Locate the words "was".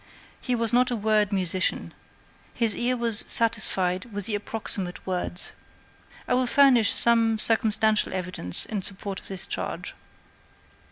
0.55-0.73, 2.97-3.23